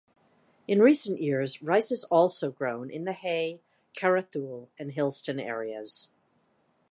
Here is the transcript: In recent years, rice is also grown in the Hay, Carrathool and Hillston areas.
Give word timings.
In 0.67 0.79
recent 0.79 1.21
years, 1.21 1.61
rice 1.61 1.91
is 1.91 2.05
also 2.05 2.49
grown 2.49 2.89
in 2.89 3.03
the 3.03 3.13
Hay, 3.13 3.61
Carrathool 3.95 4.67
and 4.79 4.91
Hillston 4.93 5.39
areas. 5.39 6.09